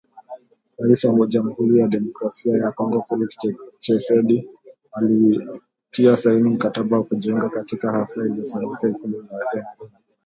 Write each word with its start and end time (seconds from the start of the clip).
Rais 0.77 1.03
wa 1.03 1.27
Jamuhuri 1.27 1.79
ya 1.79 1.87
Demokrasia 1.87 2.57
ya 2.57 2.71
Kongo 2.71 3.01
Felix 3.03 3.37
Tchisekedi 3.79 4.49
alitia 4.91 6.17
saini 6.17 6.49
mkataba 6.49 6.97
wa 6.97 7.03
kujiunga, 7.03 7.49
katika 7.49 7.91
hafla 7.91 8.25
iliyofanyika 8.25 8.89
Ikulu 8.89 9.17
ya 9.17 9.23
Nairobi 9.55 9.91